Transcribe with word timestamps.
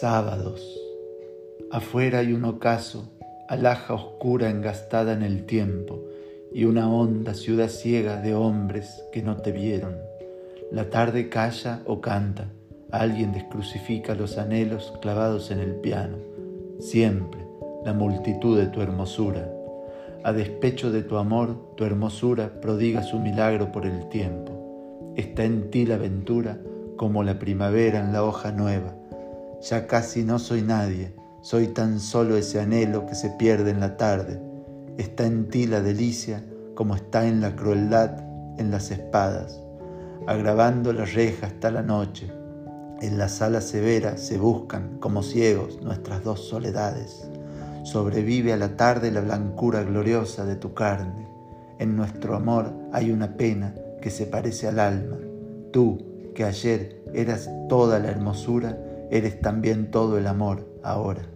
Sábados. 0.00 0.60
Afuera 1.70 2.18
hay 2.18 2.32
un 2.32 2.44
ocaso, 2.44 3.12
alhaja 3.48 3.94
oscura 3.94 4.50
engastada 4.50 5.12
en 5.12 5.22
el 5.22 5.46
tiempo, 5.46 6.02
y 6.52 6.64
una 6.64 6.92
honda 6.92 7.32
ciudad 7.32 7.68
ciega 7.68 8.20
de 8.20 8.34
hombres 8.34 9.04
que 9.12 9.22
no 9.22 9.36
te 9.36 9.52
vieron. 9.52 9.94
La 10.72 10.90
tarde 10.90 11.28
calla 11.28 11.80
o 11.86 12.00
canta, 12.00 12.48
alguien 12.90 13.30
descrucifica 13.30 14.16
los 14.16 14.36
anhelos 14.36 14.92
clavados 15.00 15.52
en 15.52 15.60
el 15.60 15.76
piano. 15.76 16.16
Siempre 16.80 17.46
la 17.84 17.92
multitud 17.92 18.58
de 18.58 18.66
tu 18.66 18.80
hermosura. 18.80 19.48
A 20.24 20.32
despecho 20.32 20.90
de 20.90 21.04
tu 21.04 21.18
amor, 21.18 21.76
tu 21.76 21.84
hermosura 21.84 22.60
prodiga 22.60 23.04
su 23.04 23.20
milagro 23.20 23.70
por 23.70 23.86
el 23.86 24.08
tiempo. 24.08 25.12
Está 25.14 25.44
en 25.44 25.70
ti 25.70 25.86
la 25.86 25.94
aventura 25.94 26.58
como 26.96 27.22
la 27.22 27.38
primavera 27.38 28.00
en 28.00 28.12
la 28.12 28.24
hoja 28.24 28.50
nueva 28.50 28.96
ya 29.64 29.86
casi 29.86 30.24
no 30.24 30.38
soy 30.38 30.60
nadie, 30.60 31.14
soy 31.40 31.68
tan 31.68 31.98
solo 31.98 32.36
ese 32.36 32.60
anhelo 32.60 33.06
que 33.06 33.14
se 33.14 33.30
pierde 33.30 33.70
en 33.70 33.80
la 33.80 33.96
tarde. 33.96 34.38
Está 34.98 35.24
en 35.24 35.48
ti 35.48 35.66
la 35.66 35.80
delicia 35.80 36.44
como 36.74 36.94
está 36.94 37.26
en 37.26 37.40
la 37.40 37.56
crueldad 37.56 38.18
en 38.58 38.70
las 38.70 38.90
espadas. 38.90 39.58
Agravando 40.26 40.92
la 40.92 41.06
reja 41.06 41.46
hasta 41.46 41.70
la 41.70 41.82
noche, 41.82 42.30
en 43.00 43.16
la 43.16 43.28
sala 43.28 43.62
severa 43.62 44.18
se 44.18 44.38
buscan 44.38 44.98
como 44.98 45.22
ciegos 45.22 45.80
nuestras 45.82 46.22
dos 46.22 46.46
soledades. 46.46 47.26
Sobrevive 47.84 48.52
a 48.52 48.58
la 48.58 48.76
tarde 48.76 49.10
la 49.10 49.22
blancura 49.22 49.82
gloriosa 49.82 50.44
de 50.44 50.56
tu 50.56 50.74
carne. 50.74 51.26
En 51.78 51.96
nuestro 51.96 52.36
amor 52.36 52.70
hay 52.92 53.10
una 53.10 53.36
pena 53.36 53.74
que 54.02 54.10
se 54.10 54.26
parece 54.26 54.68
al 54.68 54.78
alma. 54.78 55.16
Tú, 55.72 55.98
que 56.34 56.44
ayer 56.44 57.02
eras 57.14 57.48
toda 57.68 57.98
la 57.98 58.10
hermosura, 58.10 58.78
eres 59.10 59.40
también 59.40 59.90
todo 59.90 60.18
el 60.18 60.26
amor 60.26 60.66
ahora. 60.82 61.28